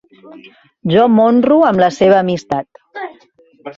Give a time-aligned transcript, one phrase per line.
[0.93, 2.85] Jo m'honro amb la seva amistat.